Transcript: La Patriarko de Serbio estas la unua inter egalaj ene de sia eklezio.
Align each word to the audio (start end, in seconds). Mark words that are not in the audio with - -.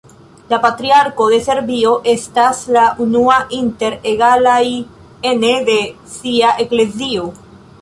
La 0.51 0.57
Patriarko 0.61 1.25
de 1.33 1.37
Serbio 1.47 1.91
estas 2.13 2.63
la 2.77 2.85
unua 3.05 3.37
inter 3.59 3.93
egalaj 4.13 4.65
ene 5.33 5.53
de 5.69 5.77
sia 6.19 6.57
eklezio. 6.65 7.31